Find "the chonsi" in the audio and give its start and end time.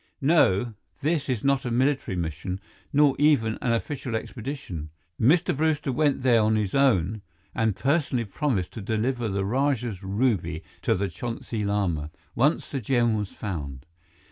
10.95-11.63